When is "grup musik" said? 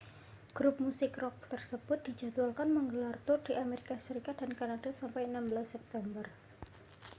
0.57-1.13